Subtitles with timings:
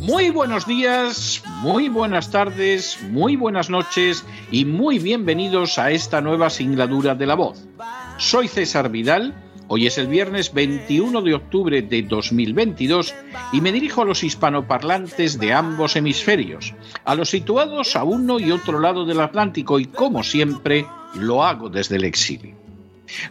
[0.00, 6.48] Muy buenos días, muy buenas tardes, muy buenas noches y muy bienvenidos a esta nueva
[6.48, 7.68] singladura de la voz.
[8.16, 9.34] Soy César Vidal,
[9.66, 13.14] hoy es el viernes 21 de octubre de 2022
[13.52, 16.72] y me dirijo a los hispanoparlantes de ambos hemisferios,
[17.04, 21.68] a los situados a uno y otro lado del Atlántico y como siempre lo hago
[21.68, 22.57] desde el exilio.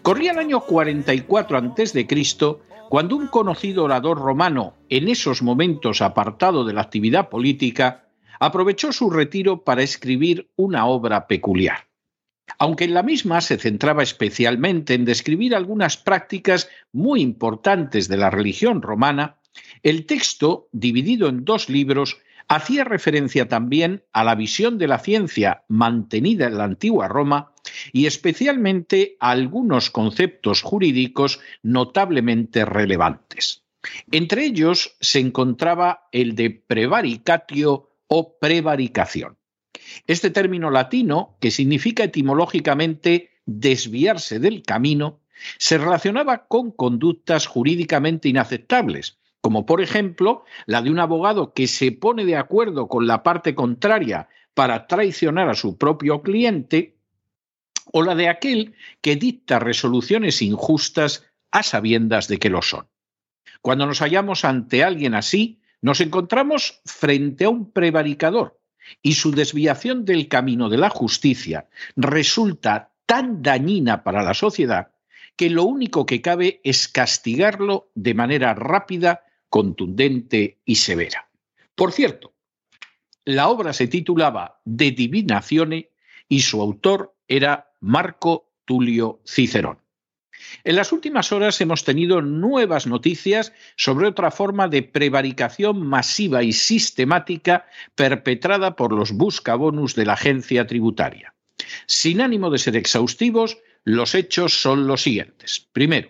[0.01, 2.07] Corría el año 44 a.C.
[2.89, 8.07] cuando un conocido orador romano, en esos momentos apartado de la actividad política,
[8.39, 11.87] aprovechó su retiro para escribir una obra peculiar.
[12.59, 18.29] Aunque en la misma se centraba especialmente en describir algunas prácticas muy importantes de la
[18.29, 19.37] religión romana,
[19.83, 25.63] el texto, dividido en dos libros, hacía referencia también a la visión de la ciencia
[25.67, 27.51] mantenida en la antigua Roma
[27.91, 33.63] y especialmente a algunos conceptos jurídicos notablemente relevantes.
[34.11, 39.37] Entre ellos se encontraba el de prevaricatio o prevaricación.
[40.07, 45.21] Este término latino, que significa etimológicamente desviarse del camino,
[45.57, 51.91] se relacionaba con conductas jurídicamente inaceptables, como por ejemplo la de un abogado que se
[51.91, 56.95] pone de acuerdo con la parte contraria para traicionar a su propio cliente,
[57.93, 62.87] o la de aquel que dicta resoluciones injustas a sabiendas de que lo son.
[63.61, 68.59] Cuando nos hallamos ante alguien así, nos encontramos frente a un prevaricador
[69.01, 74.91] y su desviación del camino de la justicia resulta tan dañina para la sociedad
[75.35, 81.29] que lo único que cabe es castigarlo de manera rápida, contundente y severa.
[81.75, 82.33] Por cierto,
[83.25, 85.91] la obra se titulaba De Divinazione
[86.29, 89.79] y su autor era Marco Tulio Cicerón.
[90.63, 96.53] En las últimas horas hemos tenido nuevas noticias sobre otra forma de prevaricación masiva y
[96.53, 97.65] sistemática
[97.95, 101.33] perpetrada por los buscabonus de la agencia tributaria.
[101.85, 105.67] Sin ánimo de ser exhaustivos, los hechos son los siguientes.
[105.71, 106.09] Primero,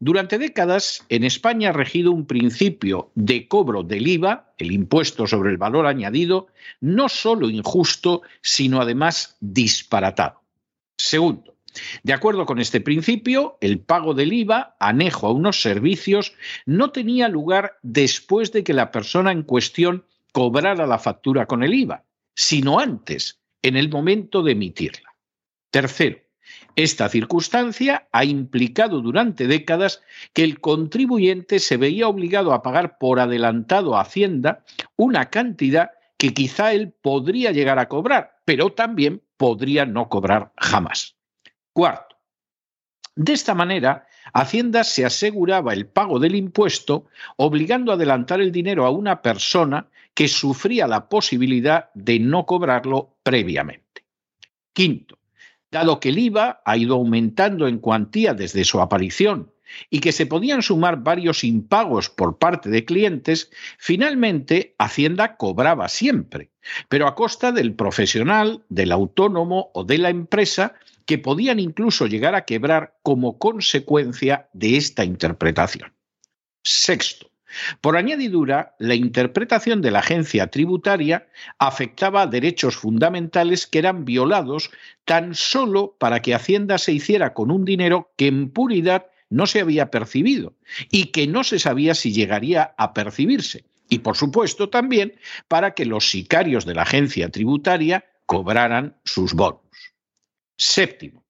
[0.00, 5.50] durante décadas en España ha regido un principio de cobro del IVA, el impuesto sobre
[5.50, 6.48] el valor añadido,
[6.80, 10.42] no solo injusto, sino además disparatado.
[10.96, 11.54] Segundo,
[12.02, 16.34] de acuerdo con este principio, el pago del IVA, anejo a unos servicios,
[16.66, 21.74] no tenía lugar después de que la persona en cuestión cobrara la factura con el
[21.74, 22.04] IVA,
[22.34, 25.14] sino antes, en el momento de emitirla.
[25.70, 26.18] Tercero,
[26.76, 33.20] esta circunstancia ha implicado durante décadas que el contribuyente se veía obligado a pagar por
[33.20, 34.64] adelantado a Hacienda
[34.96, 41.16] una cantidad que quizá él podría llegar a cobrar, pero también podría no cobrar jamás.
[41.72, 42.16] Cuarto,
[43.14, 48.86] de esta manera, Hacienda se aseguraba el pago del impuesto obligando a adelantar el dinero
[48.86, 54.04] a una persona que sufría la posibilidad de no cobrarlo previamente.
[54.72, 55.17] Quinto,
[55.70, 59.52] dado que el IVA ha ido aumentando en cuantía desde su aparición
[59.90, 66.50] y que se podían sumar varios impagos por parte de clientes, finalmente Hacienda cobraba siempre,
[66.88, 70.74] pero a costa del profesional, del autónomo o de la empresa
[71.04, 75.92] que podían incluso llegar a quebrar como consecuencia de esta interpretación.
[76.62, 77.30] Sexto,
[77.80, 81.28] por añadidura, la interpretación de la agencia tributaria
[81.58, 84.70] afectaba derechos fundamentales que eran violados
[85.04, 89.60] tan solo para que Hacienda se hiciera con un dinero que en puridad no se
[89.60, 90.54] había percibido
[90.90, 95.14] y que no se sabía si llegaría a percibirse, Y por supuesto también
[95.48, 99.62] para que los sicarios de la agencia tributaria cobraran sus bonos.
[100.58, 101.24] Séptimo,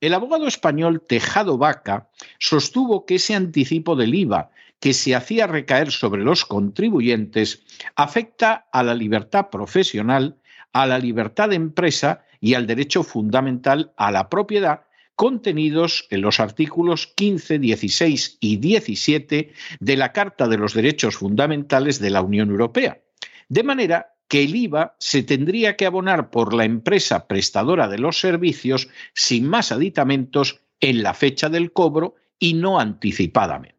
[0.00, 4.50] el abogado español Tejado Vaca sostuvo que ese anticipo del IVA
[4.84, 7.62] que se hacía recaer sobre los contribuyentes
[7.96, 10.36] afecta a la libertad profesional,
[10.74, 14.82] a la libertad de empresa y al derecho fundamental a la propiedad
[15.16, 21.98] contenidos en los artículos 15, 16 y 17 de la Carta de los Derechos Fundamentales
[21.98, 23.00] de la Unión Europea.
[23.48, 28.20] De manera que el IVA se tendría que abonar por la empresa prestadora de los
[28.20, 33.73] servicios sin más aditamentos en la fecha del cobro y no anticipadamente.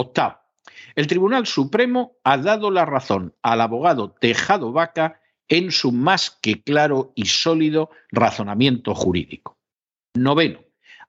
[0.00, 0.40] Octavo.
[0.94, 6.62] El Tribunal Supremo ha dado la razón al abogado Tejado Vaca en su más que
[6.62, 9.58] claro y sólido razonamiento jurídico.
[10.14, 10.60] Noveno.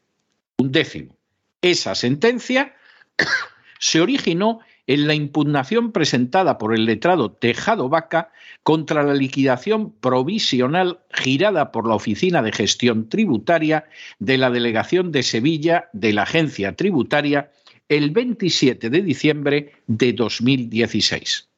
[0.59, 1.17] Un décimo.
[1.61, 2.75] Esa sentencia
[3.79, 8.33] se originó en la impugnación presentada por el letrado Tejado Vaca
[8.63, 13.85] contra la liquidación provisional girada por la Oficina de Gestión Tributaria
[14.19, 17.51] de la Delegación de Sevilla de la Agencia Tributaria
[17.89, 21.49] el 27 de diciembre de 2016.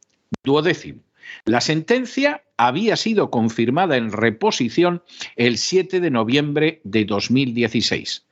[0.43, 1.01] Duodécimo.
[1.45, 5.03] La sentencia había sido confirmada en reposición
[5.37, 8.27] el 7 de noviembre de 2016.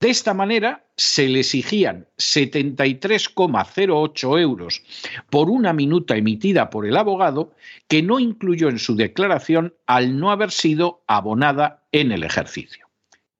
[0.00, 4.82] De esta manera, se le exigían 73,08 euros
[5.28, 7.52] por una minuta emitida por el abogado
[7.86, 12.88] que no incluyó en su declaración al no haber sido abonada en el ejercicio.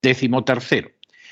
[0.02, 0.90] Décimo tercero.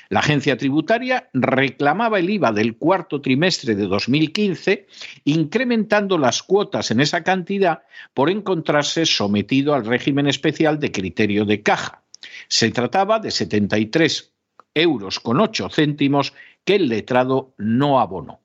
[0.09, 4.87] La agencia tributaria reclamaba el IVA del cuarto trimestre de 2015,
[5.25, 7.83] incrementando las cuotas en esa cantidad
[8.15, 12.01] por encontrarse sometido al régimen especial de criterio de caja.
[12.47, 14.33] Se trataba de 73
[14.73, 16.33] euros con 8 céntimos
[16.63, 18.41] que el letrado no abonó.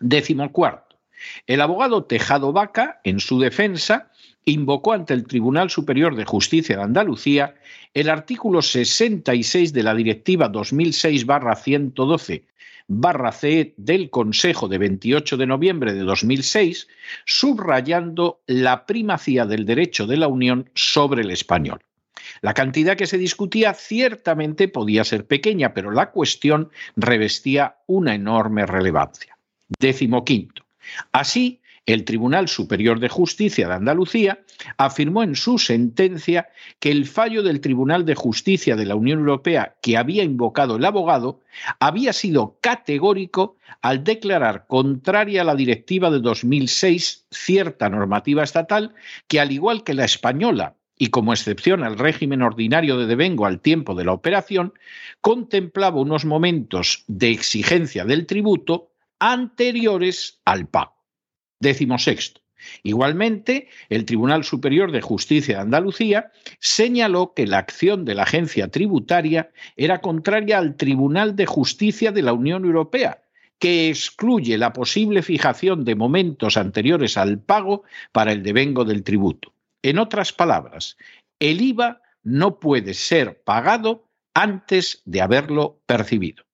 [0.00, 0.96] Décimo cuarto.
[1.46, 4.10] El abogado Tejado Vaca, en su defensa,
[4.44, 7.54] invocó ante el Tribunal Superior de Justicia de Andalucía
[7.94, 12.44] el artículo 66 de la Directiva 2006-112
[13.32, 16.86] CE del Consejo de 28 de noviembre de 2006,
[17.24, 21.80] subrayando la primacía del derecho de la Unión sobre el español.
[22.40, 28.66] La cantidad que se discutía ciertamente podía ser pequeña, pero la cuestión revestía una enorme
[28.66, 29.38] relevancia.
[29.78, 30.64] Décimo quinto.
[31.12, 34.40] Así, el Tribunal Superior de Justicia de Andalucía
[34.76, 36.48] afirmó en su sentencia
[36.80, 40.84] que el fallo del Tribunal de Justicia de la Unión Europea que había invocado el
[40.84, 41.40] abogado
[41.78, 48.94] había sido categórico al declarar contraria a la directiva de 2006 cierta normativa estatal
[49.28, 53.60] que, al igual que la española, y como excepción al régimen ordinario de devengo al
[53.60, 54.72] tiempo de la operación,
[55.20, 60.94] contemplaba unos momentos de exigencia del tributo anteriores al pago.
[61.60, 62.40] Décimo sexto.
[62.82, 68.68] Igualmente, el Tribunal Superior de Justicia de Andalucía señaló que la acción de la agencia
[68.68, 73.22] tributaria era contraria al Tribunal de Justicia de la Unión Europea,
[73.58, 79.52] que excluye la posible fijación de momentos anteriores al pago para el devengo del tributo.
[79.82, 80.96] En otras palabras,
[81.38, 86.44] el IVA no puede ser pagado antes de haberlo percibido.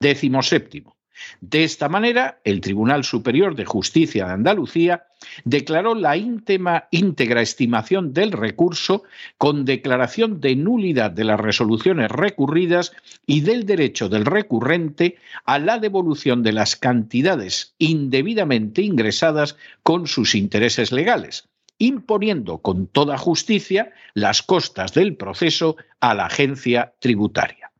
[0.00, 0.96] Décimo séptimo.
[1.40, 5.06] De esta manera, el Tribunal Superior de Justicia de Andalucía
[5.44, 9.02] declaró la íntegra estimación del recurso
[9.36, 12.92] con declaración de nulidad de las resoluciones recurridas
[13.26, 20.36] y del derecho del recurrente a la devolución de las cantidades indebidamente ingresadas con sus
[20.36, 21.48] intereses legales,
[21.78, 27.70] imponiendo con toda justicia las costas del proceso a la agencia tributaria.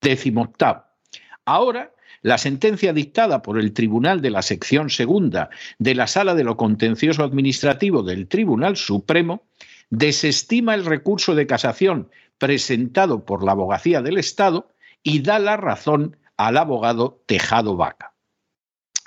[0.00, 0.84] Décimo octavo.
[1.44, 6.44] Ahora la sentencia dictada por el Tribunal de la Sección Segunda de la Sala de
[6.44, 9.46] lo Contencioso Administrativo del Tribunal Supremo
[9.90, 16.16] desestima el recurso de casación presentado por la Abogacía del Estado y da la razón
[16.36, 18.14] al abogado Tejado Vaca.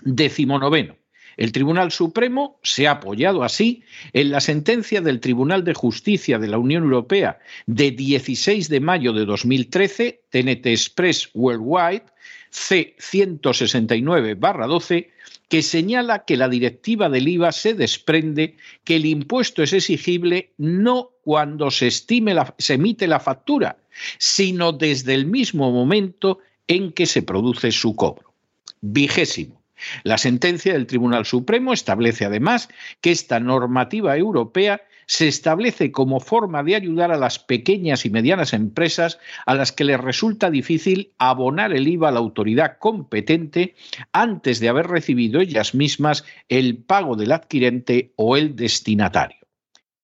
[0.02, 0.99] Décimo noveno.
[1.40, 3.82] El Tribunal Supremo se ha apoyado así
[4.12, 9.14] en la sentencia del Tribunal de Justicia de la Unión Europea de 16 de mayo
[9.14, 12.04] de 2013, TNT Express Worldwide,
[12.52, 15.08] C169-12,
[15.48, 21.12] que señala que la directiva del IVA se desprende que el impuesto es exigible no
[21.24, 23.78] cuando se, estime se emite la factura,
[24.18, 28.34] sino desde el mismo momento en que se produce su cobro.
[28.82, 29.59] Vigésimo.
[30.04, 32.70] La sentencia del Tribunal Supremo establece además
[33.02, 38.54] que esta normativa europea se establece como forma de ayudar a las pequeñas y medianas
[38.54, 39.18] empresas
[39.48, 43.74] a las que les resulta difícil abonar el IVA a la autoridad competente
[44.14, 49.48] antes de haber recibido ellas mismas el pago del adquirente o el destinatario.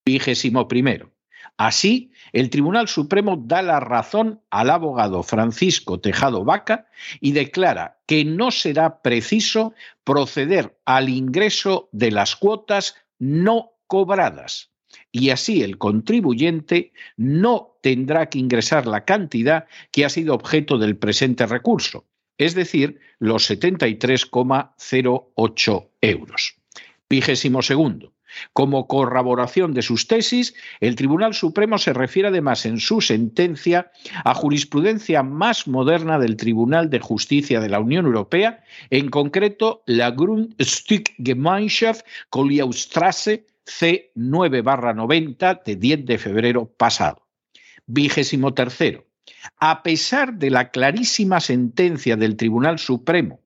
[0.03, 1.12] Vigésimo primero.
[1.55, 6.89] Así, el Tribunal Supremo da la razón al abogado Francisco Tejado Vaca
[7.22, 9.74] y declara que no será preciso
[10.04, 14.70] proceder al ingreso de las cuotas no cobradas.
[15.13, 20.98] Y así el contribuyente no tendrá que ingresar la cantidad que ha sido objeto del
[20.98, 22.04] presente recurso,
[22.38, 26.58] es decir, los 73,08 euros.
[27.10, 28.14] Vigésimo segundo.
[28.54, 33.92] Como corroboración de sus tesis, el Tribunal Supremo se refiere además en su sentencia
[34.24, 40.12] a jurisprudencia más moderna del Tribunal de Justicia de la Unión Europea, en concreto la
[40.12, 47.25] Grundstückgemeinschaft Kolliaustrasse C9-90 de 10 de febrero pasado.
[47.88, 49.06] Vigésimo tercero.
[49.60, 53.39] A pesar de la clarísima sentencia del Tribunal Supremo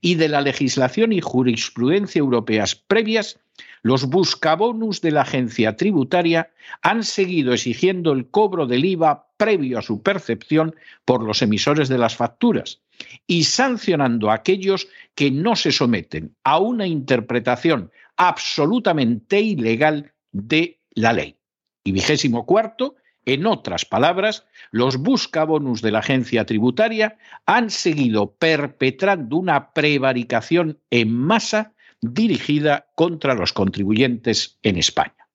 [0.00, 3.38] y de la legislación y jurisprudencia europeas previas,
[3.82, 6.50] los buscabonus de la agencia tributaria
[6.82, 11.98] han seguido exigiendo el cobro del IVA previo a su percepción por los emisores de
[11.98, 12.80] las facturas
[13.26, 21.12] y sancionando a aquellos que no se someten a una interpretación absolutamente ilegal de la
[21.12, 21.36] ley.
[21.84, 29.36] Y vigésimo cuarto, en otras palabras, los buscabonus de la agencia tributaria han seguido perpetrando
[29.36, 35.28] una prevaricación en masa dirigida contra los contribuyentes en España.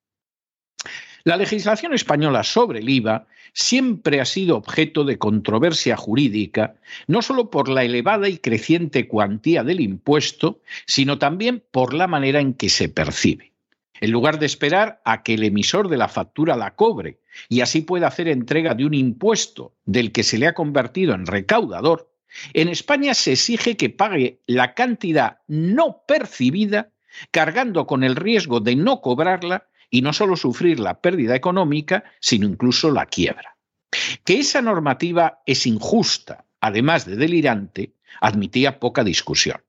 [1.23, 6.75] La legislación española sobre el IVA siempre ha sido objeto de controversia jurídica,
[7.07, 12.39] no solo por la elevada y creciente cuantía del impuesto, sino también por la manera
[12.39, 13.50] en que se percibe.
[14.01, 17.81] En lugar de esperar a que el emisor de la factura la cobre y así
[17.81, 22.11] pueda hacer entrega de un impuesto del que se le ha convertido en recaudador,
[22.53, 26.91] en España se exige que pague la cantidad no percibida,
[27.29, 32.47] cargando con el riesgo de no cobrarla y no solo sufrir la pérdida económica, sino
[32.47, 33.57] incluso la quiebra.
[34.23, 39.61] Que esa normativa es injusta, además de delirante, admitía poca discusión.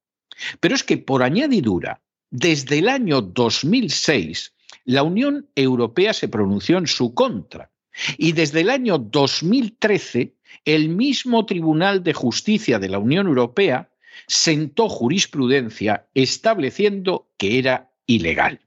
[0.61, 2.01] Pero es que, por añadidura,
[2.33, 4.55] desde el año 2006,
[4.87, 7.71] la Unión Europea se pronunció en su contra.
[8.17, 10.35] Y desde el año 2013
[10.65, 13.91] el mismo Tribunal de Justicia de la Unión Europea
[14.27, 18.61] sentó jurisprudencia estableciendo que era ilegal.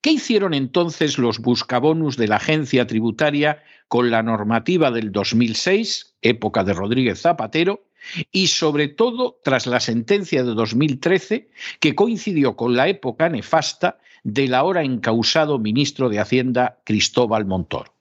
[0.00, 6.64] ¿Qué hicieron entonces los buscabonus de la agencia tributaria con la normativa del 2006, época
[6.64, 7.85] de Rodríguez Zapatero,
[8.32, 11.48] y sobre todo tras la sentencia de 2013,
[11.80, 17.96] que coincidió con la época nefasta del ahora encausado ministro de Hacienda Cristóbal Montoro?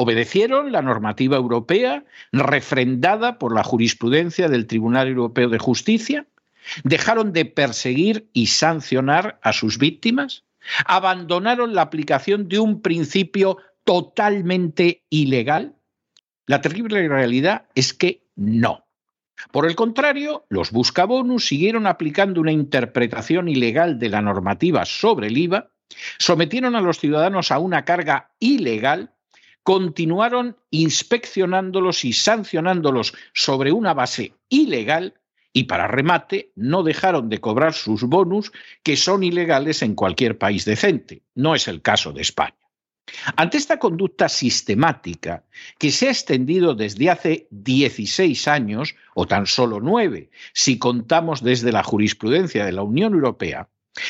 [0.00, 6.26] obedecieron la normativa europea refrendada por la jurisprudencia del Tribunal Europeo de Justicia,
[6.84, 10.44] dejaron de perseguir y sancionar a sus víctimas,
[10.86, 15.74] abandonaron la aplicación de un principio totalmente ilegal.
[16.46, 18.86] La terrible realidad es que no.
[19.52, 25.38] Por el contrario, los buscabonus siguieron aplicando una interpretación ilegal de la normativa sobre el
[25.38, 25.70] IVA,
[26.18, 29.12] sometieron a los ciudadanos a una carga ilegal
[29.62, 35.14] continuaron inspeccionándolos y sancionándolos sobre una base ilegal
[35.52, 40.64] y para remate no dejaron de cobrar sus bonus que son ilegales en cualquier país
[40.64, 41.22] decente.
[41.34, 42.59] No es el caso de España.
[43.36, 45.44] Ante esta conducta sistemática
[45.78, 51.72] que se ha extendido desde hace 16 años, o tan solo nueve, si contamos desde
[51.72, 53.68] la jurisprudencia de la Unión Europea,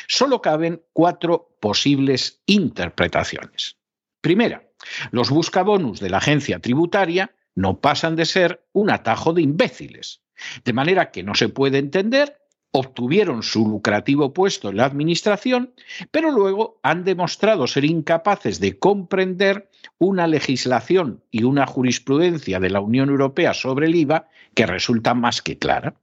[0.08, 3.76] solo caben cuatro posibles interpretaciones.
[4.20, 4.68] Primera,
[5.10, 10.22] los buscabonus de la agencia tributaria no pasan de ser un atajo de imbéciles,
[10.64, 12.40] de manera que no se puede entender
[12.72, 15.74] obtuvieron su lucrativo puesto en la Administración,
[16.10, 22.80] pero luego han demostrado ser incapaces de comprender una legislación y una jurisprudencia de la
[22.80, 25.94] Unión Europea sobre el IVA que resulta más que clara.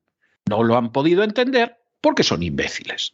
[0.49, 3.13] No lo han podido entender porque son imbéciles.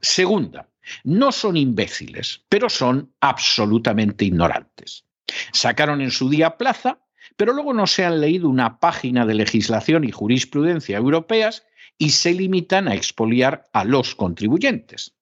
[0.00, 0.68] Segunda,
[1.04, 5.04] no son imbéciles, pero son absolutamente ignorantes.
[5.52, 6.98] Sacaron en su día plaza,
[7.36, 11.64] pero luego no se han leído una página de legislación y jurisprudencia europeas
[11.98, 15.14] y se limitan a expoliar a los contribuyentes.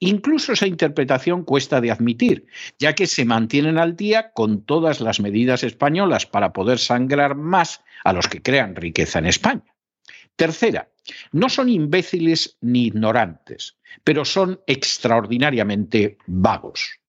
[0.00, 2.46] Incluso esa interpretación cuesta de admitir,
[2.78, 7.82] ya que se mantienen al día con todas las medidas españolas para poder sangrar más
[8.04, 9.74] a los que crean riqueza en España.
[10.36, 10.88] Tercera,
[11.32, 17.00] no son imbéciles ni ignorantes, pero son extraordinariamente vagos.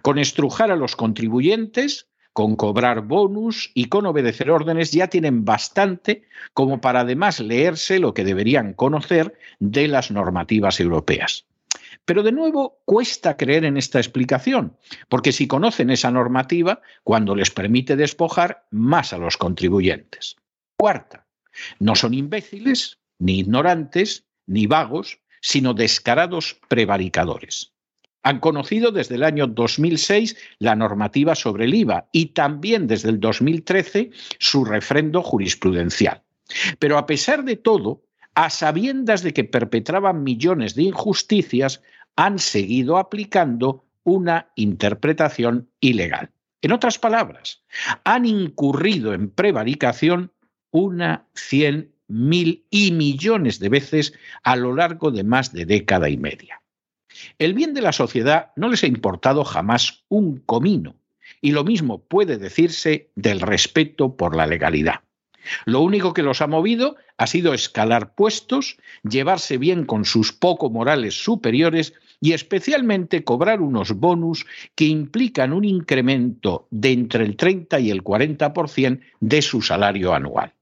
[0.00, 2.07] Con estrujar a los contribuyentes,
[2.38, 6.22] con cobrar bonus y con obedecer órdenes ya tienen bastante
[6.54, 11.46] como para además leerse lo que deberían conocer de las normativas europeas.
[12.04, 14.76] Pero de nuevo, cuesta creer en esta explicación,
[15.08, 20.36] porque si conocen esa normativa, cuando les permite despojar más a los contribuyentes.
[20.76, 21.26] Cuarta,
[21.80, 27.72] no son imbéciles, ni ignorantes, ni vagos, sino descarados prevaricadores.
[28.22, 33.20] Han conocido desde el año 2006 la normativa sobre el IVA y también desde el
[33.20, 36.22] 2013 su refrendo jurisprudencial.
[36.78, 38.02] Pero a pesar de todo,
[38.34, 41.82] a sabiendas de que perpetraban millones de injusticias,
[42.16, 46.30] han seguido aplicando una interpretación ilegal.
[46.62, 47.62] En otras palabras,
[48.04, 50.32] han incurrido en prevaricación
[50.70, 56.16] una, cien, mil y millones de veces a lo largo de más de década y
[56.16, 56.60] media.
[57.38, 60.96] El bien de la sociedad no les ha importado jamás un comino,
[61.40, 65.00] y lo mismo puede decirse del respeto por la legalidad.
[65.64, 70.70] Lo único que los ha movido ha sido escalar puestos, llevarse bien con sus poco
[70.70, 77.80] morales superiores y especialmente cobrar unos bonus que implican un incremento de entre el 30
[77.80, 80.52] y el 40% de su salario anual.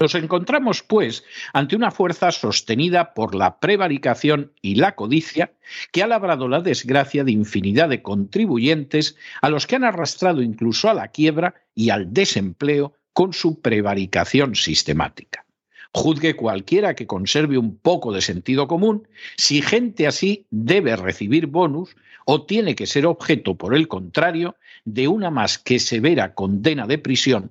[0.00, 5.52] Nos encontramos, pues, ante una fuerza sostenida por la prevaricación y la codicia
[5.92, 10.88] que ha labrado la desgracia de infinidad de contribuyentes a los que han arrastrado incluso
[10.88, 15.44] a la quiebra y al desempleo con su prevaricación sistemática.
[15.92, 21.94] Juzgue cualquiera que conserve un poco de sentido común si gente así debe recibir bonus
[22.24, 26.96] o tiene que ser objeto, por el contrario, de una más que severa condena de
[26.96, 27.50] prisión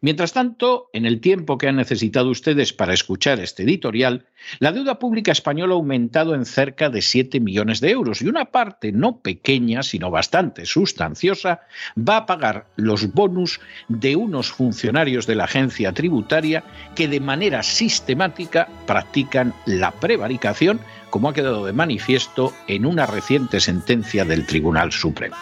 [0.00, 4.26] Mientras tanto, en el tiempo que han necesitado ustedes para escuchar este editorial,
[4.58, 8.46] la deuda pública española ha aumentado en cerca de 7 millones de euros y una
[8.46, 11.62] parte no pequeña, sino bastante sustanciosa,
[11.96, 16.64] va a pagar los bonus de unos funcionarios de la agencia tributaria
[16.94, 23.60] que de manera sistemática practican la prevaricación, como ha quedado de manifiesto en una reciente
[23.60, 25.36] sentencia del Tribunal Supremo.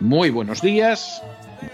[0.00, 1.22] Muy buenos días,